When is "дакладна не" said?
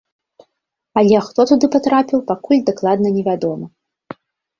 2.71-3.23